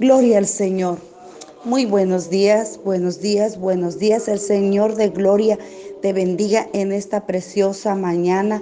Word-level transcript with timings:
Gloria 0.00 0.38
al 0.38 0.48
Señor. 0.48 0.98
Muy 1.62 1.86
buenos 1.86 2.28
días, 2.28 2.80
buenos 2.84 3.20
días, 3.20 3.56
buenos 3.56 3.96
días. 4.00 4.26
El 4.26 4.40
Señor 4.40 4.96
de 4.96 5.10
gloria 5.10 5.56
te 6.02 6.12
bendiga 6.12 6.68
en 6.72 6.90
esta 6.90 7.26
preciosa 7.26 7.94
mañana, 7.94 8.60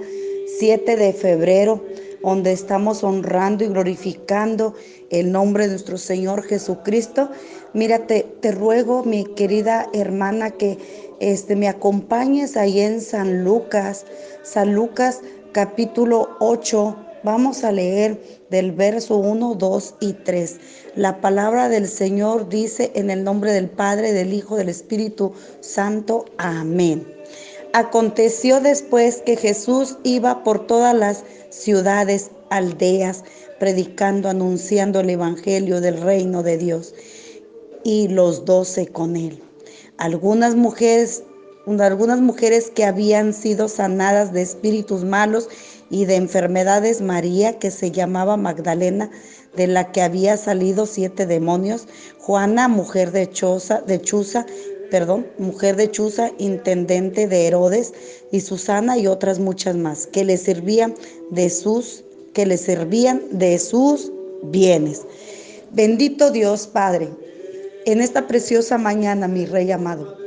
7 0.59 0.95
de 0.95 1.11
febrero, 1.11 1.83
donde 2.21 2.51
estamos 2.51 3.03
honrando 3.03 3.63
y 3.63 3.67
glorificando 3.69 4.75
el 5.09 5.31
nombre 5.31 5.63
de 5.63 5.71
nuestro 5.71 5.97
Señor 5.97 6.43
Jesucristo. 6.43 7.29
Mírate, 7.73 8.27
te, 8.39 8.51
ruego, 8.51 9.03
mi 9.03 9.25
querida 9.25 9.89
hermana, 9.91 10.51
que 10.51 10.77
este, 11.19 11.55
me 11.55 11.67
acompañes 11.67 12.55
ahí 12.57 12.79
en 12.79 13.01
San 13.01 13.43
Lucas, 13.43 14.05
San 14.43 14.75
Lucas 14.75 15.21
capítulo 15.51 16.29
8 16.39 17.02
Vamos 17.23 17.63
a 17.63 17.71
leer 17.71 18.21
del 18.49 18.73
verso 18.73 19.15
1, 19.15 19.55
2 19.55 19.95
y 20.01 20.11
3. 20.11 20.57
La 20.95 21.21
palabra 21.21 21.69
del 21.69 21.87
Señor 21.87 22.49
dice 22.49 22.91
en 22.95 23.09
el 23.09 23.23
nombre 23.23 23.53
del 23.53 23.69
Padre, 23.69 24.11
del 24.11 24.33
Hijo, 24.33 24.57
del 24.57 24.67
Espíritu 24.67 25.31
Santo. 25.61 26.25
Amén. 26.37 27.07
Aconteció 27.71 28.59
después 28.59 29.21
que 29.25 29.37
Jesús 29.37 29.97
iba 30.03 30.43
por 30.43 30.67
todas 30.67 30.93
las 30.93 31.23
ciudades, 31.49 32.29
aldeas, 32.49 33.23
predicando, 33.57 34.27
anunciando 34.27 34.99
el 34.99 35.11
Evangelio 35.11 35.79
del 35.79 36.01
reino 36.01 36.43
de 36.43 36.57
Dios 36.57 36.93
y 37.85 38.09
los 38.09 38.43
doce 38.43 38.87
con 38.87 39.15
él. 39.15 39.41
Algunas 39.97 40.55
mujeres, 40.55 41.23
algunas 41.79 42.19
mujeres 42.19 42.69
que 42.69 42.83
habían 42.83 43.33
sido 43.33 43.69
sanadas 43.69 44.33
de 44.33 44.41
espíritus 44.41 45.05
malos 45.05 45.47
y 45.89 46.05
de 46.05 46.15
enfermedades 46.15 47.01
María, 47.01 47.59
que 47.59 47.71
se 47.71 47.91
llamaba 47.91 48.37
Magdalena, 48.37 49.11
de 49.55 49.67
la 49.67 49.91
que 49.91 50.01
había 50.01 50.37
salido 50.37 50.85
siete 50.85 51.25
demonios, 51.25 51.87
Juana, 52.19 52.67
mujer 52.67 53.11
de 53.11 53.29
Chosa, 53.29 53.81
de 53.81 54.01
Chuza, 54.01 54.45
perdón, 54.89 55.27
mujer 55.37 55.75
de 55.75 55.89
Chuza, 55.91 56.31
intendente 56.37 57.27
de 57.27 57.47
Herodes, 57.47 57.93
y 58.31 58.41
Susana 58.41 58.97
y 58.97 59.07
otras 59.07 59.39
muchas 59.39 59.75
más, 59.75 60.07
que 60.07 60.23
le 60.23 60.37
servían 60.37 60.95
de 61.29 61.49
sus, 61.49 62.03
que 62.33 62.45
le 62.45 62.57
servían 62.57 63.21
de 63.31 63.59
sus 63.59 64.11
bienes. 64.43 65.03
Bendito 65.71 66.31
Dios 66.31 66.67
Padre, 66.67 67.09
en 67.85 68.01
esta 68.01 68.27
preciosa 68.27 68.77
mañana, 68.77 69.27
mi 69.27 69.45
Rey 69.45 69.71
amado, 69.71 70.17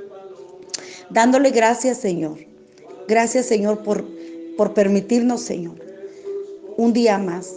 dándole 1.10 1.50
gracias, 1.50 1.98
Señor. 1.98 2.38
Gracias, 3.08 3.46
Señor, 3.46 3.84
por 3.84 4.04
por 4.56 4.74
permitirnos, 4.74 5.42
Señor, 5.42 5.76
un 6.76 6.92
día 6.92 7.18
más, 7.18 7.52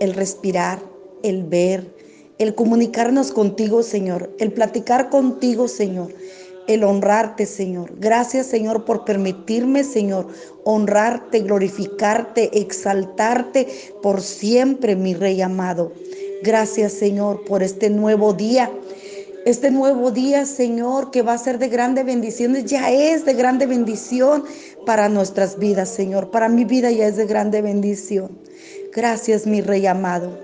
el 0.00 0.14
respirar, 0.14 0.80
el 1.22 1.44
ver, 1.44 1.86
el 2.38 2.54
comunicarnos 2.54 3.32
contigo, 3.32 3.82
Señor, 3.82 4.34
el 4.38 4.52
platicar 4.52 5.10
contigo, 5.10 5.68
Señor, 5.68 6.12
el 6.66 6.82
honrarte, 6.82 7.46
Señor. 7.46 7.92
Gracias, 7.98 8.46
Señor, 8.46 8.84
por 8.84 9.04
permitirme, 9.04 9.84
Señor, 9.84 10.28
honrarte, 10.64 11.40
glorificarte, 11.40 12.58
exaltarte 12.58 13.68
por 14.02 14.20
siempre, 14.20 14.96
mi 14.96 15.14
Rey 15.14 15.42
amado. 15.42 15.92
Gracias, 16.42 16.92
Señor, 16.92 17.44
por 17.44 17.62
este 17.62 17.90
nuevo 17.90 18.32
día 18.32 18.70
este 19.44 19.70
nuevo 19.70 20.10
día, 20.10 20.46
Señor, 20.46 21.10
que 21.10 21.22
va 21.22 21.34
a 21.34 21.38
ser 21.38 21.58
de 21.58 21.68
grande 21.68 22.02
bendiciones, 22.02 22.64
ya 22.64 22.90
es 22.90 23.24
de 23.24 23.34
grande 23.34 23.66
bendición 23.66 24.44
para 24.86 25.08
nuestras 25.08 25.58
vidas, 25.58 25.90
Señor. 25.90 26.30
Para 26.30 26.48
mi 26.48 26.64
vida 26.64 26.90
ya 26.90 27.06
es 27.06 27.16
de 27.16 27.26
grande 27.26 27.60
bendición. 27.60 28.38
Gracias, 28.92 29.46
mi 29.46 29.60
Rey 29.60 29.86
amado. 29.86 30.38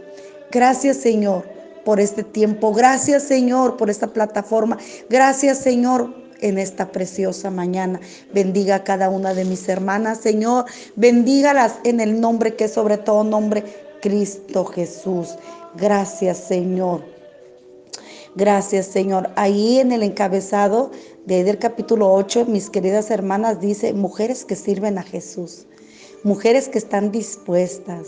Gracias, 0.50 0.98
Señor, 0.98 1.44
por 1.84 1.98
este 1.98 2.24
tiempo. 2.24 2.74
Gracias, 2.74 3.22
Señor, 3.22 3.76
por 3.76 3.88
esta 3.88 4.08
plataforma. 4.08 4.76
Gracias, 5.08 5.58
Señor, 5.58 6.14
en 6.40 6.58
esta 6.58 6.92
preciosa 6.92 7.50
mañana. 7.50 8.00
Bendiga 8.34 8.76
a 8.76 8.84
cada 8.84 9.08
una 9.08 9.32
de 9.32 9.44
mis 9.44 9.68
hermanas, 9.68 10.18
Señor. 10.18 10.66
Bendígalas 10.96 11.76
en 11.84 12.00
el 12.00 12.20
nombre 12.20 12.54
que 12.54 12.64
es 12.64 12.72
sobre 12.72 12.98
todo 12.98 13.24
nombre, 13.24 13.64
Cristo 14.02 14.64
Jesús. 14.66 15.36
Gracias, 15.76 16.38
Señor. 16.38 17.19
Gracias, 18.36 18.86
Señor. 18.86 19.30
Ahí 19.34 19.80
en 19.80 19.90
el 19.90 20.04
encabezado 20.04 20.92
de 21.26 21.42
del 21.42 21.58
capítulo 21.58 22.12
8, 22.12 22.46
mis 22.46 22.70
queridas 22.70 23.10
hermanas, 23.10 23.60
dice, 23.60 23.92
mujeres 23.92 24.44
que 24.44 24.54
sirven 24.54 24.98
a 24.98 25.02
Jesús, 25.02 25.66
mujeres 26.22 26.68
que 26.68 26.78
están 26.78 27.10
dispuestas, 27.10 28.06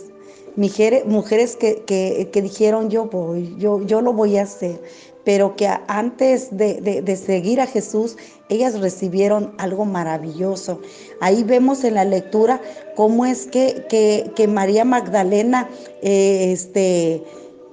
mujeres, 0.55 1.07
mujeres 1.07 1.57
que, 1.57 1.83
que, 1.87 2.43
dijeron, 2.43 2.89
yo 2.89 3.07
voy, 3.07 3.57
yo, 3.59 3.83
yo 3.85 4.01
lo 4.01 4.13
voy 4.13 4.37
a 4.37 4.43
hacer, 4.43 4.81
pero 5.25 5.57
que 5.57 5.69
antes 5.89 6.57
de, 6.57 6.81
de, 6.81 7.17
seguir 7.17 7.61
a 7.61 7.67
Jesús, 7.67 8.17
ellas 8.49 8.81
recibieron 8.81 9.53
algo 9.59 9.85
maravilloso. 9.85 10.81
Ahí 11.21 11.43
vemos 11.43 11.83
en 11.83 11.95
la 11.95 12.05
lectura 12.05 12.61
cómo 12.95 13.27
es 13.27 13.47
que, 13.47 13.87
que, 13.89 14.47
María 14.47 14.85
Magdalena, 14.85 15.69
eh, 16.01 16.53
este, 16.53 17.25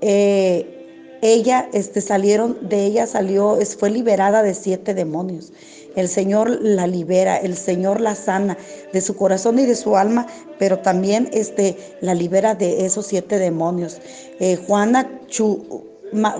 eh, 0.02 0.79
ella 1.22 1.70
este, 1.74 2.02
salieron, 2.02 2.58
de 2.62 2.86
ella 2.86 3.06
salió, 3.08 3.58
fue 3.78 3.90
liberada 3.90 4.44
de 4.44 4.54
siete 4.54 4.94
demonios. 4.94 5.52
El 5.96 6.08
Señor 6.08 6.50
la 6.62 6.88
libera, 6.88 7.38
el 7.38 7.58
Señor 7.58 8.00
la 8.00 8.16
sana 8.16 8.58
de 8.94 9.02
su 9.02 9.16
corazón 9.16 9.60
y 9.60 9.66
de 9.66 9.76
su 9.76 9.98
alma, 9.98 10.28
pero 10.58 10.80
también 10.80 11.30
este, 11.34 11.76
la 12.02 12.14
libera 12.14 12.56
de 12.56 12.86
esos 12.86 13.08
siete 13.08 13.40
demonios. 13.40 14.00
Eh, 14.40 14.58
Juana, 14.68 15.10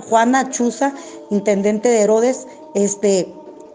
Juana 0.08 0.50
Chuza, 0.50 0.94
intendente 1.30 1.88
de 1.88 2.00
Herodes, 2.00 2.46
este, 2.74 3.28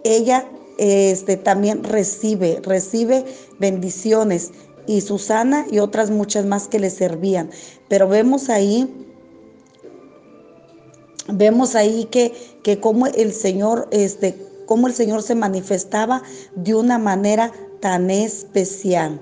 ella 0.03 0.45
este, 0.77 1.37
también 1.37 1.83
recibe, 1.83 2.59
recibe 2.63 3.25
bendiciones 3.59 4.51
y 4.87 5.01
Susana 5.01 5.65
y 5.69 5.79
otras 5.79 6.09
muchas 6.09 6.45
más 6.45 6.67
que 6.67 6.79
le 6.79 6.89
servían. 6.89 7.49
Pero 7.89 8.07
vemos 8.07 8.49
ahí 8.49 9.04
vemos 11.27 11.75
ahí 11.75 12.05
que, 12.05 12.33
que 12.63 12.79
como 12.79 13.07
el 13.07 13.33
Señor, 13.33 13.87
este, 13.91 14.35
cómo 14.65 14.87
el 14.87 14.93
Señor 14.93 15.21
se 15.21 15.35
manifestaba 15.35 16.23
de 16.55 16.75
una 16.75 16.97
manera 16.97 17.51
tan 17.79 18.09
especial. 18.09 19.19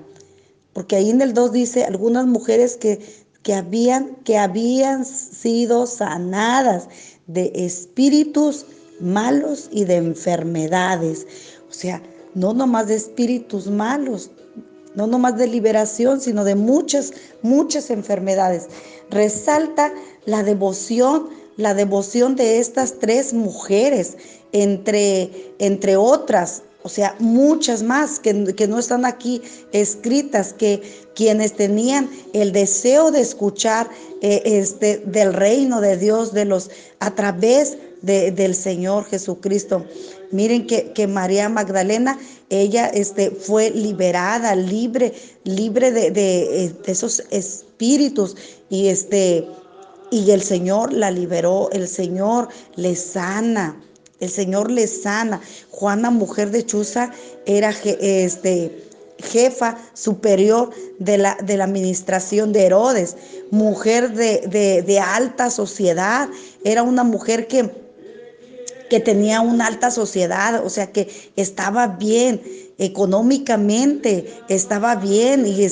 Porque 0.72 0.96
ahí 0.96 1.10
en 1.10 1.22
el 1.22 1.34
2 1.34 1.52
dice 1.52 1.84
algunas 1.84 2.26
mujeres 2.26 2.76
que, 2.76 3.00
que, 3.42 3.54
habían, 3.54 4.16
que 4.24 4.38
habían 4.38 5.04
sido 5.04 5.86
sanadas 5.86 6.88
de 7.26 7.52
espíritus 7.54 8.66
malos 9.00 9.68
y 9.70 9.84
de 9.84 9.96
enfermedades. 9.96 11.26
O 11.70 11.72
sea, 11.72 12.02
no 12.34 12.52
nomás 12.54 12.88
de 12.88 12.96
espíritus 12.96 13.68
malos, 13.68 14.30
no 14.94 15.06
nomás 15.06 15.36
de 15.36 15.46
liberación, 15.46 16.20
sino 16.20 16.44
de 16.44 16.54
muchas, 16.54 17.12
muchas 17.42 17.90
enfermedades. 17.90 18.68
Resalta 19.10 19.92
la 20.24 20.42
devoción 20.42 21.28
la 21.56 21.74
devoción 21.74 22.36
de 22.36 22.58
estas 22.58 22.98
tres 22.98 23.32
mujeres, 23.32 24.16
entre, 24.52 25.30
entre 25.58 25.96
otras, 25.96 26.62
o 26.82 26.90
sea, 26.90 27.16
muchas 27.18 27.82
más 27.82 28.20
que, 28.20 28.44
que, 28.54 28.68
no 28.68 28.78
están 28.78 29.06
aquí 29.06 29.40
escritas, 29.72 30.52
que 30.52 30.82
quienes 31.14 31.54
tenían 31.54 32.10
el 32.34 32.52
deseo 32.52 33.10
de 33.10 33.22
escuchar 33.22 33.88
eh, 34.20 34.42
este, 34.44 34.98
del 34.98 35.32
reino 35.32 35.80
de 35.80 35.96
Dios, 35.96 36.34
de 36.34 36.44
los, 36.44 36.70
a 37.00 37.14
través 37.14 37.78
de, 38.02 38.32
del 38.32 38.54
Señor 38.54 39.06
Jesucristo. 39.06 39.86
Miren 40.30 40.66
que, 40.66 40.92
que 40.92 41.06
María 41.06 41.48
Magdalena, 41.48 42.18
ella 42.50 42.88
este, 42.88 43.30
fue 43.30 43.70
liberada, 43.70 44.54
libre, 44.54 45.14
libre 45.44 45.90
de, 45.90 46.10
de, 46.10 46.74
de 46.84 46.92
esos 46.92 47.22
espíritus 47.30 48.36
y 48.68 48.88
este 48.88 49.48
y 50.14 50.30
el 50.30 50.42
Señor 50.42 50.92
la 50.92 51.10
liberó, 51.10 51.68
el 51.72 51.88
Señor 51.88 52.48
le 52.76 52.94
sana, 52.94 53.80
el 54.20 54.30
Señor 54.30 54.70
le 54.70 54.86
sana. 54.86 55.40
Juana, 55.70 56.10
mujer 56.10 56.52
de 56.52 56.64
Chuza, 56.64 57.10
era 57.46 57.70
este, 57.70 58.84
jefa 59.18 59.76
superior 59.92 60.70
de 61.00 61.18
la, 61.18 61.36
de 61.42 61.56
la 61.56 61.64
administración 61.64 62.52
de 62.52 62.66
Herodes, 62.66 63.16
mujer 63.50 64.12
de, 64.12 64.82
de, 64.86 65.00
alta 65.00 65.50
sociedad, 65.50 66.28
era 66.62 66.84
una 66.84 67.02
mujer 67.02 67.48
que, 67.48 67.68
que 68.88 69.00
tenía 69.00 69.40
una 69.40 69.66
alta 69.66 69.90
sociedad, 69.90 70.64
o 70.64 70.70
sea 70.70 70.92
que 70.92 71.08
estaba 71.34 71.88
bien 71.88 72.40
económicamente, 72.78 74.32
estaba 74.48 74.94
bien 74.94 75.44
y, 75.46 75.66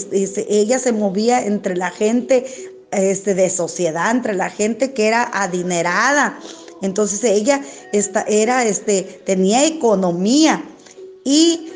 ella 0.49 0.81
se 0.81 0.93
movía 0.93 1.45
entre 1.45 1.77
la 1.77 1.91
gente 1.91 2.72
este, 2.93 3.35
de 3.35 3.51
sociedad 3.51 4.11
entre 4.11 4.35
la 4.35 4.51
gente 4.51 4.93
que 4.93 5.09
era 5.09 5.29
adinerada. 5.33 6.39
Entonces 6.83 7.25
ella 7.25 7.63
era, 8.27 8.65
este, 8.65 9.03
tenía 9.25 9.65
economía 9.65 10.65
y, 11.25 11.69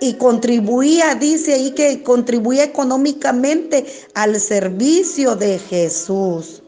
y 0.00 0.14
contribuía, 0.14 1.14
dice 1.14 1.54
ahí 1.54 1.72
que 1.72 2.02
contribuía 2.02 2.64
económicamente 2.64 3.84
al 4.14 4.40
servicio 4.40 5.36
de 5.36 5.58
Jesús. 5.58 6.62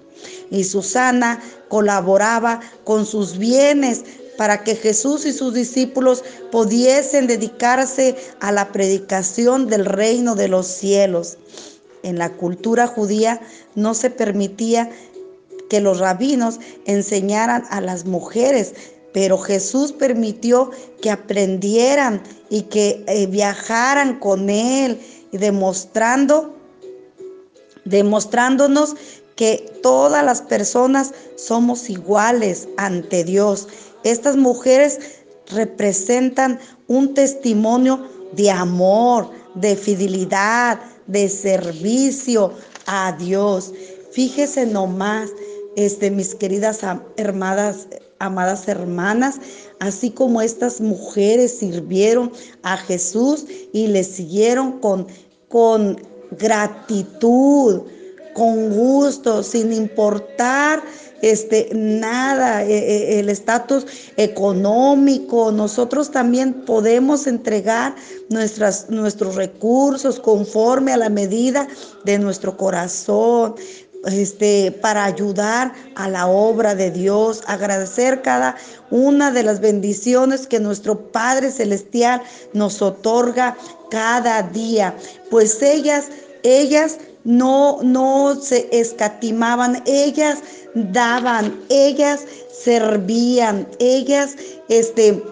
y 0.51 0.65
Susana 0.65 1.41
colaboraba 1.69 2.61
con 2.85 3.07
sus 3.07 3.39
bienes 3.39 4.03
para 4.37 4.65
que 4.65 4.75
Jesús 4.75 5.25
y 5.25 5.33
sus 5.33 5.55
discípulos 5.55 6.25
pudiesen 6.51 7.27
dedicarse 7.27 8.17
a 8.41 8.53
la 8.53 8.73
predicación 8.73 9.69
del 9.69 9.87
reino 9.87 10.35
de 10.35 10.49
los 10.49 10.67
cielos. 10.67 11.39
En 12.03 12.19
la 12.19 12.33
cultura 12.33 12.87
judía 12.87 13.41
no 13.75 13.95
se 13.95 14.11
permitía 14.11 14.91
que 15.69 15.81
los 15.81 16.01
rabinos 16.01 16.61
enseñaran 16.85 17.65
a 17.71 17.81
las 17.81 18.05
mujeres, 18.05 18.75
pero 19.13 19.39
Jesús 19.39 19.93
permitió 19.93 20.71
que 21.01 21.11
aprendieran 21.11 22.23
y 22.51 22.63
que 22.63 23.05
eh, 23.07 23.27
viajaran 23.27 24.19
con 24.19 24.51
Él 24.51 25.01
y 25.33 25.39
demostrando, 25.39 26.55
demostrándonos 27.85 28.97
que 29.37 29.73
todas 29.83 30.25
las 30.25 30.43
personas 30.43 31.13
somos 31.37 31.89
iguales 31.89 32.69
ante 32.77 33.25
Dios. 33.25 33.69
Estas 34.05 34.37
mujeres 34.37 34.99
representan 35.49 36.59
un 36.87 37.15
testimonio 37.15 38.07
de 38.33 38.51
amor, 38.51 39.31
de 39.55 39.77
fidelidad, 39.77 40.81
de 41.07 41.29
servicio 41.29 42.53
a 42.87 43.13
Dios. 43.13 43.73
Fíjese 44.13 44.67
nomás, 44.67 45.31
este, 45.77 46.11
mis 46.11 46.35
queridas 46.35 46.81
hermanas, 47.17 47.89
amadas 48.19 48.69
hermanas, 48.69 49.37
así 49.81 50.11
como 50.11 50.41
estas 50.43 50.81
mujeres 50.81 51.59
sirvieron 51.59 52.33
a 52.63 52.77
Jesús 52.77 53.47
y 53.73 53.89
le 53.89 54.05
siguieron 54.05 54.79
con, 54.81 55.07
con 55.49 56.01
gratitud, 56.39 57.83
con 58.35 58.71
gusto, 58.71 59.43
sin 59.43 59.73
importar 59.73 60.83
este, 61.23 61.71
nada, 61.73 62.65
e, 62.65 62.77
e, 62.77 63.21
el 63.21 63.29
estatus 63.29 63.87
económico. 64.17 65.51
Nosotros 65.51 66.11
también 66.11 66.53
podemos 66.53 67.27
entregar 67.27 67.95
nuestras, 68.29 68.91
nuestros 68.91 69.37
recursos 69.37 70.21
conforme 70.21 70.93
a 70.93 70.97
la 70.97 71.09
medida 71.09 71.67
de 72.05 72.19
nuestro 72.19 72.57
corazón 72.57 73.55
este, 74.05 74.73
para 74.73 75.05
ayudar 75.05 75.73
a 75.95 76.09
la 76.09 76.27
obra 76.27 76.75
de 76.75 76.91
Dios, 76.91 77.43
agradecer 77.47 78.23
cada 78.23 78.57
una 78.91 79.31
de 79.31 79.45
las 79.45 79.61
bendiciones 79.61 80.47
que 80.47 80.59
nuestro 80.59 80.99
Padre 81.13 81.53
Celestial 81.53 82.21
nos 82.53 82.83
otorga 82.83 83.57
cada 83.91 84.43
día, 84.43 84.97
pues 85.31 85.63
ellas, 85.63 86.07
ellas 86.43 86.99
no, 87.25 87.81
no 87.83 88.37
se 88.41 88.69
escatimaban, 88.73 89.83
ellas 89.87 90.39
daban, 90.75 91.61
ellas 91.69 92.25
servían, 92.53 93.67
ellas, 93.79 94.37
este, 94.69 95.23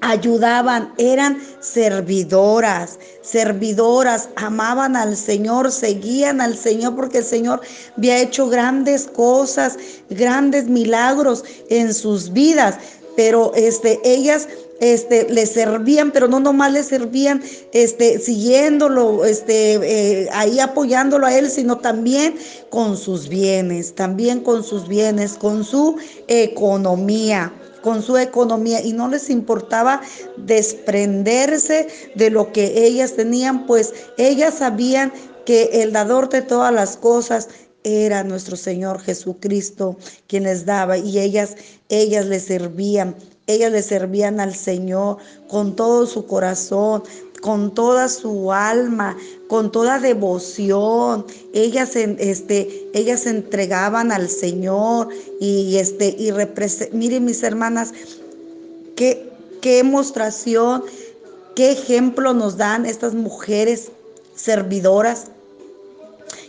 ayudaban, 0.00 0.92
eran 0.98 1.38
servidoras, 1.60 2.98
servidoras, 3.22 4.28
amaban 4.36 4.96
al 4.96 5.16
Señor, 5.16 5.72
seguían 5.72 6.40
al 6.40 6.56
Señor 6.56 6.94
porque 6.94 7.18
el 7.18 7.24
Señor 7.24 7.60
había 7.96 8.18
hecho 8.20 8.48
grandes 8.48 9.06
cosas, 9.06 9.76
grandes 10.08 10.68
milagros 10.68 11.44
en 11.68 11.92
sus 11.92 12.32
vidas, 12.32 12.76
pero 13.16 13.52
este 13.54 14.00
ellas 14.04 14.48
este, 14.80 15.28
le 15.28 15.46
servían, 15.46 16.10
pero 16.10 16.28
no 16.28 16.40
nomás 16.40 16.72
le 16.72 16.82
servían 16.82 17.42
este, 17.72 18.18
siguiéndolo, 18.18 19.24
este, 19.24 19.74
eh, 19.74 20.28
ahí 20.32 20.60
apoyándolo 20.60 21.26
a 21.26 21.36
él, 21.36 21.50
sino 21.50 21.78
también 21.78 22.36
con 22.70 22.96
sus 22.96 23.28
bienes, 23.28 23.94
también 23.94 24.40
con 24.40 24.62
sus 24.62 24.88
bienes, 24.88 25.34
con 25.34 25.64
su 25.64 25.96
economía 26.28 27.52
con 27.82 28.02
su 28.02 28.18
economía. 28.18 28.82
Y 28.82 28.92
no 28.92 29.08
les 29.08 29.30
importaba 29.30 30.02
desprenderse 30.36 31.86
de 32.16 32.28
lo 32.28 32.52
que 32.52 32.84
ellas 32.84 33.14
tenían, 33.14 33.66
pues 33.66 33.94
ellas 34.18 34.54
sabían 34.58 35.12
que 35.46 35.82
el 35.82 35.92
dador 35.92 36.28
de 36.28 36.42
todas 36.42 36.74
las 36.74 36.96
cosas 36.96 37.48
era 37.84 38.24
nuestro 38.24 38.56
Señor 38.56 39.00
Jesucristo 39.00 39.96
quien 40.26 40.42
les 40.42 40.66
daba 40.66 40.98
y 40.98 41.18
ellas 41.18 41.56
ellas 41.88 42.26
le 42.26 42.40
servían, 42.40 43.16
ellas 43.48 43.72
le 43.72 43.82
servían 43.82 44.38
al 44.40 44.54
Señor 44.54 45.16
con 45.48 45.74
todo 45.74 46.06
su 46.06 46.26
corazón, 46.26 47.02
con 47.40 47.74
toda 47.74 48.08
su 48.08 48.52
alma, 48.52 49.16
con 49.48 49.72
toda 49.72 49.98
devoción. 49.98 51.24
Ellas, 51.54 51.96
este, 51.96 52.88
ellas 52.92 53.20
se 53.20 53.30
entregaban 53.30 54.12
al 54.12 54.28
Señor 54.28 55.08
y, 55.40 55.78
este, 55.78 56.14
y 56.18 56.30
miren 56.92 57.24
mis 57.24 57.42
hermanas, 57.42 57.92
qué, 58.94 59.32
qué 59.62 59.76
demostración, 59.76 60.84
qué 61.56 61.72
ejemplo 61.72 62.34
nos 62.34 62.58
dan 62.58 62.84
estas 62.84 63.14
mujeres 63.14 63.90
servidoras 64.36 65.28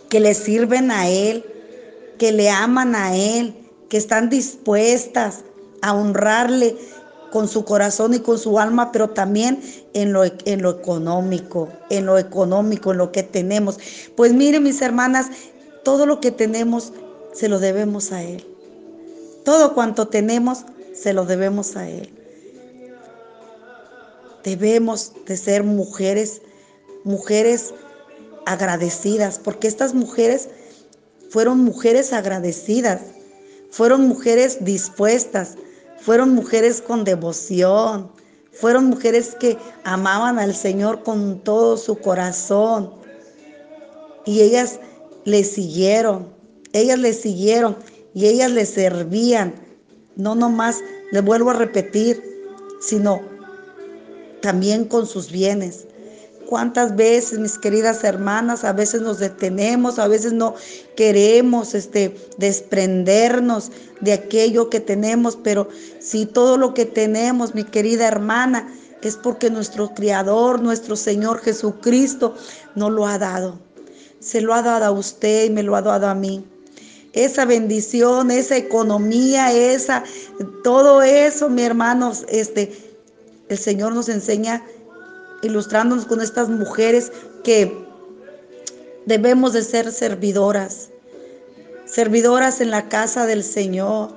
que 0.10 0.20
le 0.20 0.34
sirven 0.34 0.92
a 0.92 1.10
Él, 1.10 1.46
que 2.18 2.34
le 2.34 2.50
aman 2.50 2.94
a 2.94 3.16
Él, 3.16 3.56
que 3.88 3.98
están 3.98 4.30
dispuestas 4.30 5.44
a 5.82 5.94
honrarle 5.94 6.76
con 7.32 7.48
su 7.48 7.64
corazón 7.64 8.14
y 8.14 8.20
con 8.20 8.40
su 8.40 8.60
alma, 8.60 8.92
pero 8.92 9.10
también 9.10 9.62
en 9.94 10.14
lo, 10.14 10.24
en 10.24 10.62
lo 10.62 10.72
económico, 10.72 11.70
en 11.90 12.06
lo 12.06 12.18
económico, 12.18 12.92
en 12.92 12.98
lo 12.98 13.12
que 13.12 13.24
tenemos. 13.24 13.78
Pues 14.16 14.34
miren 14.34 14.64
mis 14.64 14.82
hermanas, 14.82 15.28
todo 15.84 16.06
lo 16.06 16.20
que 16.20 16.32
tenemos 16.32 16.92
se 17.34 17.48
lo 17.48 17.60
debemos 17.60 18.12
a 18.12 18.24
Él. 18.24 18.46
Todo 19.46 19.74
cuanto 19.74 20.08
tenemos 20.08 20.66
se 20.94 21.14
lo 21.14 21.26
debemos 21.26 21.76
a 21.76 21.88
Él. 21.90 22.14
Debemos 24.44 25.14
de 25.26 25.38
ser 25.38 25.64
mujeres, 25.64 26.42
mujeres 27.04 27.74
agradecidas, 28.46 29.40
porque 29.40 29.68
estas 29.68 29.94
mujeres 29.94 30.50
fueron 31.30 31.60
mujeres 31.60 32.14
agradecidas, 32.14 33.02
fueron 33.70 34.08
mujeres 34.08 34.64
dispuestas, 34.66 35.56
fueron 36.02 36.34
mujeres 36.34 36.82
con 36.82 37.04
devoción, 37.04 38.12
fueron 38.52 38.86
mujeres 38.86 39.36
que 39.40 39.58
amaban 39.84 40.40
al 40.40 40.54
Señor 40.56 41.04
con 41.04 41.40
todo 41.40 41.78
su 41.78 41.98
corazón. 41.98 42.94
Y 44.26 44.42
ellas 44.42 44.80
le 45.26 45.44
siguieron, 45.44 46.28
ellas 46.74 47.00
le 47.00 47.14
siguieron 47.14 47.78
y 48.14 48.28
ellas 48.28 48.52
le 48.52 48.66
servían. 48.66 49.56
No 50.16 50.36
nomás, 50.36 50.78
le 51.12 51.22
vuelvo 51.22 51.52
a 51.52 51.54
repetir, 51.54 52.22
sino 52.82 53.22
también 54.42 54.86
con 54.86 55.08
sus 55.08 55.32
bienes. 55.32 55.88
¿Cuántas 56.50 56.96
veces, 56.96 57.38
mis 57.38 57.60
queridas 57.60 58.04
hermanas, 58.04 58.64
a 58.64 58.74
veces 58.74 59.04
nos 59.04 59.20
detenemos, 59.20 60.00
a 60.00 60.08
veces 60.08 60.34
no 60.34 60.56
queremos 60.96 61.76
este, 61.76 62.18
desprendernos 62.40 63.72
de 64.02 64.14
aquello 64.14 64.68
que 64.68 64.80
tenemos, 64.80 65.36
pero 65.36 65.70
si 66.00 66.26
todo 66.26 66.58
lo 66.58 66.74
que 66.74 66.86
tenemos, 66.86 67.54
mi 67.54 67.66
querida 67.66 68.08
hermana, 68.08 68.68
es 69.04 69.16
porque 69.16 69.52
nuestro 69.52 69.94
Creador, 69.94 70.60
nuestro 70.60 70.96
Señor 70.96 71.40
Jesucristo, 71.42 72.34
nos 72.74 72.92
lo 72.94 73.06
ha 73.06 73.20
dado. 73.20 73.60
Se 74.20 74.42
lo 74.42 74.56
ha 74.56 74.64
dado 74.64 74.86
a 74.86 74.92
usted 74.92 75.46
y 75.46 75.50
me 75.52 75.62
lo 75.62 75.76
ha 75.76 75.84
dado 75.84 76.08
a 76.08 76.16
mí. 76.16 76.44
Esa 77.14 77.46
bendición, 77.46 78.32
esa 78.32 78.58
economía, 78.58 79.54
esa, 79.54 80.04
todo 80.64 81.04
eso, 81.04 81.48
mi 81.48 81.62
hermanos, 81.62 82.26
este, 82.28 82.76
el 83.50 83.58
Señor 83.60 83.94
nos 83.94 84.10
enseña 84.10 84.64
ilustrándonos 85.42 86.06
con 86.06 86.22
estas 86.22 86.50
mujeres 86.50 87.12
que 87.44 87.86
debemos 89.06 89.54
de 89.54 89.64
ser 89.64 89.92
servidoras, 89.92 90.90
servidoras 91.86 92.62
en 92.62 92.72
la 92.72 92.90
casa 92.90 93.26
del 93.26 93.44
Señor, 93.44 94.10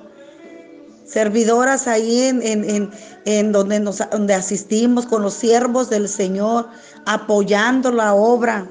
servidoras 1.05 1.87
ahí 1.87 2.23
en, 2.23 2.91
en, 3.25 3.51
donde, 3.51 3.79
nos, 3.79 3.99
donde 4.11 4.33
asistimos 4.33 5.05
con 5.05 5.21
los 5.21 5.33
siervos 5.33 5.89
del 5.89 6.07
Señor, 6.07 6.67
apoyando 7.05 7.91
la 7.91 8.13
obra, 8.13 8.67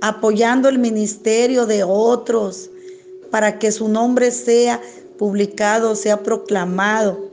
apoyando 0.00 0.68
el 0.68 0.78
ministerio 0.78 1.66
de 1.66 1.84
otros, 1.84 2.70
para 3.30 3.58
que 3.58 3.72
su 3.72 3.88
nombre 3.88 4.30
sea 4.30 4.80
publicado, 5.18 5.96
sea 5.96 6.22
proclamado. 6.22 7.30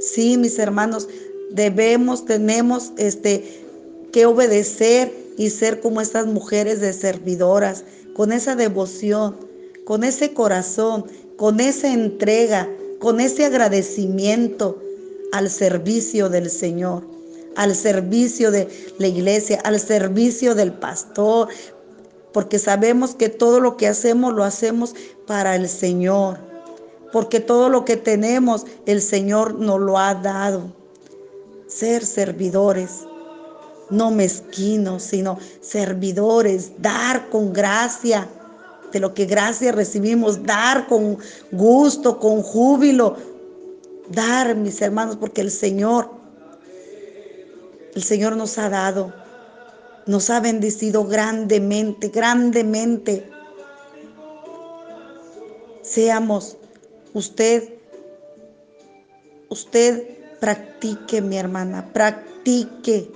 Sí, 0.00 0.36
mis 0.36 0.58
hermanos, 0.58 1.08
debemos, 1.50 2.24
tenemos 2.24 2.92
este 2.96 3.65
que 4.12 4.26
obedecer 4.26 5.12
y 5.36 5.50
ser 5.50 5.80
como 5.80 6.00
estas 6.00 6.26
mujeres 6.26 6.80
de 6.80 6.92
servidoras, 6.92 7.84
con 8.14 8.32
esa 8.32 8.56
devoción, 8.56 9.36
con 9.84 10.04
ese 10.04 10.32
corazón, 10.32 11.04
con 11.36 11.60
esa 11.60 11.92
entrega, 11.92 12.68
con 12.98 13.20
ese 13.20 13.44
agradecimiento 13.44 14.82
al 15.32 15.50
servicio 15.50 16.28
del 16.28 16.50
Señor, 16.50 17.04
al 17.56 17.74
servicio 17.74 18.50
de 18.50 18.68
la 18.98 19.06
iglesia, 19.06 19.60
al 19.64 19.78
servicio 19.78 20.54
del 20.54 20.72
pastor, 20.72 21.48
porque 22.32 22.58
sabemos 22.58 23.14
que 23.14 23.28
todo 23.28 23.60
lo 23.60 23.76
que 23.76 23.86
hacemos 23.86 24.34
lo 24.34 24.44
hacemos 24.44 24.94
para 25.26 25.56
el 25.56 25.68
Señor, 25.68 26.38
porque 27.12 27.40
todo 27.40 27.68
lo 27.68 27.84
que 27.84 27.96
tenemos 27.96 28.64
el 28.86 29.00
Señor 29.00 29.54
nos 29.54 29.80
lo 29.80 29.98
ha 29.98 30.14
dado. 30.14 30.72
Ser 31.66 32.04
servidores, 32.04 33.06
no 33.90 34.10
mezquinos, 34.10 35.02
sino 35.02 35.38
servidores, 35.60 36.72
dar 36.78 37.28
con 37.30 37.52
gracia 37.52 38.28
de 38.92 39.00
lo 39.00 39.14
que 39.14 39.26
gracia 39.26 39.72
recibimos, 39.72 40.44
dar 40.44 40.86
con 40.86 41.18
gusto, 41.52 42.18
con 42.18 42.42
júbilo, 42.42 43.16
dar, 44.08 44.56
mis 44.56 44.80
hermanos, 44.80 45.16
porque 45.16 45.40
el 45.40 45.50
Señor, 45.50 46.10
el 47.94 48.02
Señor 48.02 48.36
nos 48.36 48.58
ha 48.58 48.68
dado 48.68 49.26
nos 50.06 50.30
ha 50.30 50.40
bendecido 50.40 51.04
grandemente, 51.04 52.08
grandemente. 52.08 53.28
Seamos 55.82 56.56
usted, 57.12 57.74
usted 59.48 60.38
practique, 60.40 61.20
mi 61.20 61.36
hermana, 61.36 61.92
practique, 61.92 63.10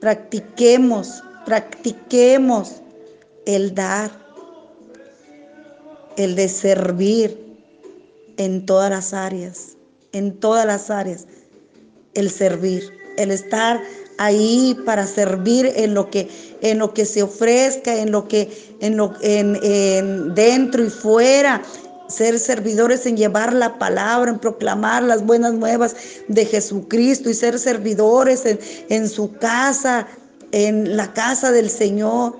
practiquemos, 0.00 1.22
practiquemos 1.44 2.74
el 3.46 3.74
dar, 3.74 4.10
el 6.16 6.34
de 6.34 6.48
servir 6.48 7.38
en 8.36 8.66
todas 8.66 8.90
las 8.90 9.14
áreas, 9.14 9.76
en 10.12 10.38
todas 10.38 10.66
las 10.66 10.90
áreas, 10.90 11.26
el 12.14 12.30
servir, 12.30 12.82
el 13.16 13.30
estar 13.30 13.80
ahí 14.18 14.76
para 14.84 15.06
servir 15.06 15.72
en 15.76 15.94
lo 15.94 16.10
que 16.10 16.28
en 16.60 16.78
lo 16.78 16.92
que 16.92 17.04
se 17.04 17.22
ofrezca, 17.22 17.96
en 17.96 18.10
lo 18.10 18.26
que 18.26 18.76
en 18.80 18.96
lo 18.96 19.14
en, 19.22 20.34
dentro 20.34 20.84
y 20.84 20.90
fuera, 20.90 21.62
ser 22.08 22.38
servidores 22.38 23.06
en 23.06 23.16
llevar 23.16 23.52
la 23.52 23.78
palabra, 23.78 24.30
en 24.30 24.38
proclamar 24.38 25.02
las 25.02 25.24
buenas 25.24 25.54
nuevas 25.54 25.96
de 26.28 26.44
Jesucristo 26.44 27.30
y 27.30 27.34
ser 27.34 27.58
servidores 27.58 28.46
en, 28.46 28.58
en 28.88 29.08
su 29.08 29.32
casa, 29.34 30.06
en 30.52 30.96
la 30.96 31.12
casa 31.12 31.52
del 31.52 31.70
Señor, 31.70 32.38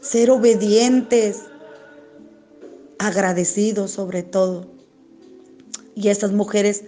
ser 0.00 0.30
obedientes, 0.30 1.38
agradecidos 2.98 3.92
sobre 3.92 4.22
todo. 4.22 4.66
Y 5.94 6.08
estas 6.08 6.32
mujeres 6.32 6.84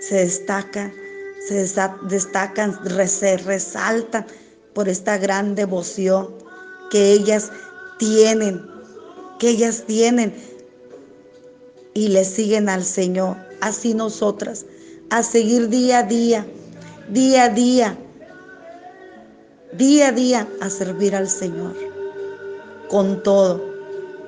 se 0.00 0.16
destacan 0.16 0.92
se 1.46 1.54
destacan, 2.08 2.78
se 3.06 3.36
resaltan 3.36 4.26
por 4.72 4.88
esta 4.88 5.18
gran 5.18 5.54
devoción 5.54 6.34
que 6.90 7.12
ellas 7.12 7.50
tienen, 7.98 8.62
que 9.38 9.50
ellas 9.50 9.84
tienen 9.86 10.34
y 11.94 12.08
le 12.08 12.24
siguen 12.24 12.68
al 12.68 12.84
Señor. 12.84 13.36
Así 13.60 13.94
nosotras, 13.94 14.66
a 15.10 15.22
seguir 15.22 15.68
día 15.68 16.00
a 16.00 16.02
día, 16.02 16.46
día 17.08 17.44
a 17.44 17.48
día, 17.48 17.98
día 19.72 20.08
a 20.08 20.12
día 20.12 20.48
a 20.60 20.68
servir 20.68 21.14
al 21.14 21.28
Señor. 21.28 21.74
Con 22.88 23.22
todo, 23.22 23.62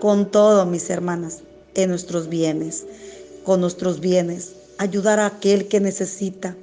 con 0.00 0.30
todo, 0.30 0.64
mis 0.64 0.88
hermanas, 0.88 1.42
en 1.74 1.90
nuestros 1.90 2.28
bienes, 2.28 2.86
con 3.44 3.60
nuestros 3.60 4.00
bienes, 4.00 4.54
ayudar 4.78 5.20
a 5.20 5.26
aquel 5.26 5.68
que 5.68 5.80
necesita 5.80 6.56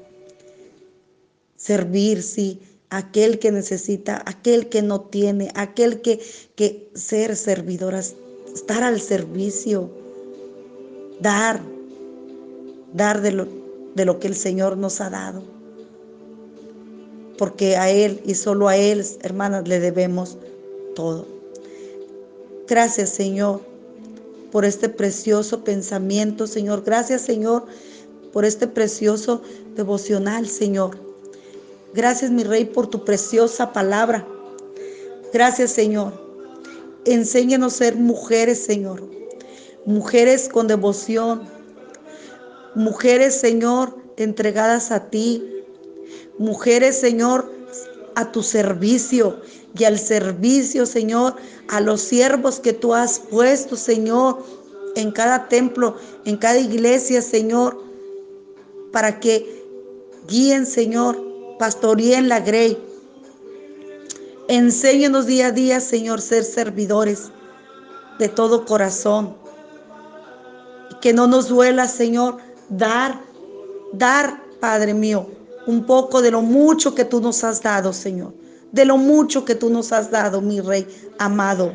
servir, 1.55 2.23
sí, 2.23 2.59
aquel 2.89 3.39
que 3.39 3.51
necesita, 3.51 4.21
aquel 4.25 4.67
que 4.69 4.81
no 4.81 5.01
tiene, 5.01 5.51
aquel 5.55 6.01
que, 6.01 6.19
que 6.55 6.91
ser 6.93 7.35
servidoras, 7.35 8.15
estar 8.53 8.83
al 8.83 8.99
servicio, 8.99 10.02
dar, 11.19 11.61
dar 12.93 13.21
de 13.21 13.31
lo, 13.31 13.47
de 13.95 14.05
lo 14.05 14.19
que 14.19 14.27
el 14.27 14.35
Señor 14.35 14.77
nos 14.77 15.01
ha 15.01 15.09
dado. 15.09 15.43
Porque 17.37 17.77
a 17.77 17.89
Él 17.89 18.21
y 18.25 18.35
solo 18.35 18.67
a 18.67 18.77
Él, 18.77 19.03
hermanas, 19.21 19.67
le 19.67 19.79
debemos 19.79 20.37
todo. 20.95 21.27
Gracias, 22.67 23.09
Señor, 23.09 23.61
por 24.51 24.65
este 24.65 24.87
precioso 24.87 25.63
pensamiento, 25.63 26.47
Señor. 26.47 26.83
Gracias, 26.83 27.21
Señor, 27.21 27.65
por 28.31 28.45
este 28.45 28.67
precioso 28.67 29.41
devocional, 29.75 30.47
Señor. 30.47 30.97
Gracias, 31.93 32.31
mi 32.31 32.43
Rey, 32.43 32.65
por 32.65 32.87
tu 32.87 33.03
preciosa 33.03 33.73
palabra. 33.73 34.25
Gracias, 35.33 35.71
Señor. 35.71 36.13
Enséñanos 37.05 37.73
a 37.73 37.77
ser 37.77 37.95
mujeres, 37.95 38.63
Señor. 38.63 39.03
Mujeres 39.85 40.49
con 40.49 40.67
devoción. 40.67 41.43
Mujeres, 42.75 43.35
Señor, 43.35 43.95
entregadas 44.17 44.91
a 44.91 45.09
ti. 45.09 45.43
Mujeres, 46.37 46.99
Señor, 46.99 47.51
a 48.15 48.31
tu 48.31 48.43
servicio 48.43 49.39
y 49.77 49.83
al 49.83 49.99
servicio, 49.99 50.85
Señor, 50.85 51.35
a 51.69 51.81
los 51.81 52.01
siervos 52.01 52.59
que 52.59 52.73
tú 52.73 52.93
has 52.93 53.19
puesto, 53.19 53.75
Señor, 53.75 54.43
en 54.95 55.11
cada 55.11 55.47
templo, 55.47 55.95
en 56.25 56.37
cada 56.37 56.59
iglesia, 56.59 57.21
Señor, 57.21 57.83
para 58.91 59.19
que 59.19 59.63
guíen, 60.27 60.65
Señor, 60.65 61.33
en 61.97 62.27
la 62.27 62.41
Grey. 62.41 62.77
Enséñanos 64.49 65.25
día 65.25 65.47
a 65.47 65.51
día, 65.51 65.79
Señor, 65.79 66.19
ser 66.19 66.43
servidores 66.43 67.31
de 68.19 68.27
todo 68.27 68.65
corazón. 68.65 69.42
Que 71.03 71.11
no 71.11 71.27
nos 71.27 71.49
duela, 71.49 71.89
Señor, 71.89 72.37
dar, 72.69 73.19
dar, 73.91 74.41
Padre 74.61 74.93
mío, 74.93 75.27
un 75.67 75.85
poco 75.85 76.21
de 76.21 76.31
lo 76.31 76.41
mucho 76.41 76.95
que 76.95 77.03
tú 77.03 77.19
nos 77.19 77.43
has 77.43 77.61
dado, 77.61 77.91
Señor. 77.91 78.33
De 78.71 78.85
lo 78.85 78.95
mucho 78.95 79.43
que 79.43 79.55
tú 79.55 79.69
nos 79.69 79.91
has 79.91 80.09
dado, 80.09 80.39
mi 80.39 80.61
Rey 80.61 80.87
amado. 81.19 81.73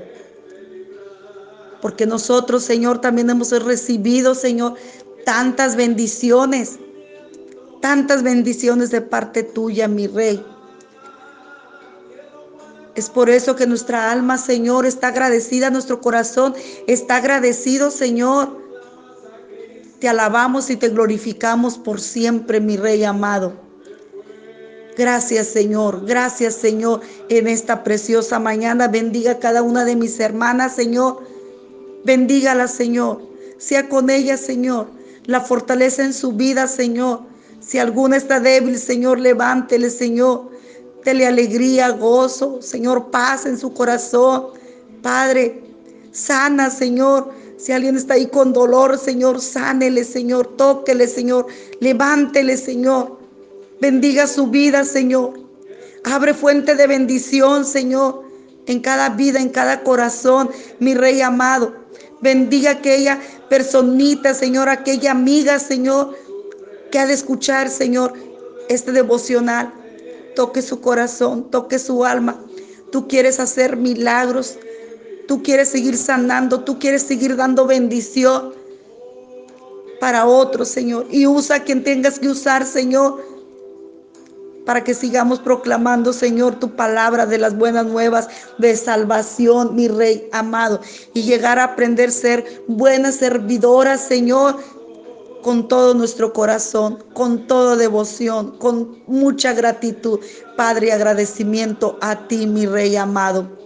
Porque 1.82 2.06
nosotros, 2.06 2.62
Señor, 2.64 3.02
también 3.02 3.28
hemos 3.28 3.50
recibido, 3.62 4.34
Señor, 4.34 4.76
tantas 5.26 5.76
bendiciones 5.76 6.78
tantas 7.80 8.22
bendiciones 8.22 8.90
de 8.90 9.00
parte 9.00 9.42
tuya, 9.42 9.88
mi 9.88 10.06
Rey. 10.06 10.44
Es 12.94 13.08
por 13.08 13.30
eso 13.30 13.54
que 13.54 13.66
nuestra 13.66 14.10
alma, 14.10 14.38
Señor, 14.38 14.84
está 14.84 15.08
agradecida, 15.08 15.70
nuestro 15.70 16.00
corazón 16.00 16.54
está 16.86 17.16
agradecido, 17.16 17.90
Señor. 17.90 18.67
Te 20.00 20.08
alabamos 20.08 20.70
y 20.70 20.76
te 20.76 20.88
glorificamos 20.88 21.76
por 21.76 22.00
siempre, 22.00 22.60
mi 22.60 22.76
Rey 22.76 23.02
amado. 23.02 23.52
Gracias, 24.96 25.48
Señor. 25.48 26.06
Gracias, 26.06 26.54
Señor, 26.54 27.00
en 27.28 27.48
esta 27.48 27.84
preciosa 27.84 28.38
mañana. 28.38 28.88
Bendiga 28.88 29.32
a 29.32 29.38
cada 29.38 29.62
una 29.62 29.84
de 29.84 29.96
mis 29.96 30.18
hermanas, 30.20 30.74
Señor. 30.74 31.22
Bendígala, 32.04 32.68
Señor. 32.68 33.22
Sea 33.58 33.88
con 33.88 34.10
ella, 34.10 34.36
Señor. 34.36 34.88
La 35.26 35.40
fortaleza 35.40 36.04
en 36.04 36.12
su 36.12 36.32
vida, 36.32 36.66
Señor. 36.66 37.22
Si 37.60 37.78
alguna 37.78 38.16
está 38.16 38.40
débil, 38.40 38.78
Señor, 38.78 39.20
levántele, 39.20 39.90
Señor. 39.90 40.50
Dele 41.04 41.26
alegría, 41.26 41.90
gozo, 41.90 42.60
Señor, 42.60 43.10
paz 43.10 43.46
en 43.46 43.58
su 43.58 43.72
corazón. 43.72 44.46
Padre, 45.02 45.62
sana, 46.12 46.70
Señor. 46.70 47.30
Si 47.58 47.72
alguien 47.72 47.96
está 47.96 48.14
ahí 48.14 48.28
con 48.28 48.52
dolor, 48.52 48.98
Señor, 48.98 49.40
sánele, 49.40 50.04
Señor. 50.04 50.56
Tóquele, 50.56 51.08
Señor. 51.08 51.46
Levántele, 51.80 52.56
Señor. 52.56 53.18
Bendiga 53.80 54.26
su 54.28 54.46
vida, 54.46 54.84
Señor. 54.84 55.34
Abre 56.04 56.34
fuente 56.34 56.74
de 56.76 56.86
bendición, 56.86 57.64
Señor, 57.64 58.22
en 58.66 58.80
cada 58.80 59.10
vida, 59.10 59.40
en 59.40 59.48
cada 59.48 59.82
corazón, 59.82 60.50
mi 60.78 60.94
Rey 60.94 61.20
amado. 61.20 61.74
Bendiga 62.20 62.70
aquella 62.72 63.20
personita, 63.48 64.34
Señor, 64.34 64.68
aquella 64.68 65.10
amiga, 65.10 65.58
Señor, 65.58 66.14
que 66.90 66.98
ha 66.98 67.06
de 67.06 67.14
escuchar, 67.14 67.68
Señor, 67.68 68.12
este 68.68 68.92
devocional. 68.92 69.72
Toque 70.36 70.62
su 70.62 70.80
corazón, 70.80 71.50
toque 71.50 71.78
su 71.78 72.04
alma. 72.04 72.40
Tú 72.92 73.08
quieres 73.08 73.40
hacer 73.40 73.76
milagros. 73.76 74.58
Tú 75.28 75.42
quieres 75.42 75.68
seguir 75.68 75.96
sanando. 75.98 76.60
Tú 76.60 76.78
quieres 76.78 77.02
seguir 77.02 77.36
dando 77.36 77.66
bendición 77.66 78.54
para 80.00 80.26
otros, 80.26 80.68
Señor. 80.68 81.06
Y 81.10 81.26
usa 81.26 81.62
quien 81.64 81.84
tengas 81.84 82.18
que 82.18 82.28
usar, 82.28 82.64
Señor, 82.64 83.22
para 84.64 84.82
que 84.82 84.94
sigamos 84.94 85.38
proclamando, 85.38 86.14
Señor, 86.14 86.58
tu 86.58 86.74
palabra 86.74 87.26
de 87.26 87.36
las 87.36 87.54
buenas 87.54 87.84
nuevas 87.84 88.28
de 88.56 88.74
salvación, 88.74 89.76
mi 89.76 89.86
Rey 89.86 90.26
amado. 90.32 90.80
Y 91.12 91.22
llegar 91.22 91.58
a 91.58 91.64
aprender 91.64 92.08
a 92.08 92.12
ser 92.12 92.64
buenas 92.66 93.16
servidoras, 93.16 94.00
Señor, 94.00 94.56
con 95.42 95.68
todo 95.68 95.92
nuestro 95.92 96.32
corazón, 96.32 97.04
con 97.12 97.46
toda 97.46 97.76
devoción, 97.76 98.56
con 98.56 99.02
mucha 99.06 99.52
gratitud, 99.52 100.20
Padre, 100.56 100.90
agradecimiento 100.90 101.98
a 102.00 102.26
ti, 102.28 102.46
mi 102.46 102.64
Rey 102.64 102.96
amado. 102.96 103.57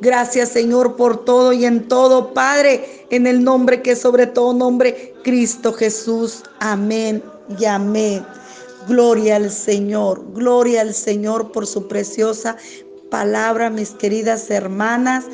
Gracias 0.00 0.50
Señor 0.50 0.96
por 0.96 1.24
todo 1.24 1.52
y 1.52 1.64
en 1.64 1.88
todo, 1.88 2.34
Padre, 2.34 3.06
en 3.10 3.26
el 3.26 3.42
nombre 3.42 3.82
que 3.82 3.96
sobre 3.96 4.26
todo 4.26 4.52
nombre, 4.52 5.14
Cristo 5.24 5.72
Jesús. 5.72 6.42
Amén 6.60 7.22
y 7.58 7.64
amén. 7.64 8.24
Gloria 8.88 9.36
al 9.36 9.50
Señor, 9.50 10.24
gloria 10.32 10.82
al 10.82 10.94
Señor 10.94 11.50
por 11.50 11.66
su 11.66 11.88
preciosa 11.88 12.56
palabra, 13.10 13.70
mis 13.70 13.90
queridas 13.90 14.50
hermanas. 14.50 15.24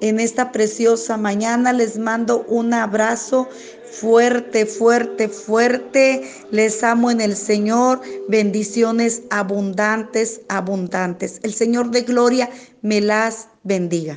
En 0.00 0.18
esta 0.18 0.50
preciosa 0.50 1.16
mañana 1.16 1.72
les 1.72 1.98
mando 1.98 2.44
un 2.48 2.72
abrazo 2.72 3.48
fuerte, 3.90 4.66
fuerte, 4.66 5.28
fuerte. 5.28 6.22
Les 6.50 6.82
amo 6.82 7.10
en 7.10 7.20
el 7.20 7.36
Señor. 7.36 8.00
Bendiciones 8.28 9.22
abundantes, 9.30 10.40
abundantes. 10.48 11.40
El 11.42 11.52
Señor 11.52 11.90
de 11.90 12.02
gloria 12.02 12.50
me 12.82 13.00
las 13.00 13.48
bendiga. 13.64 14.16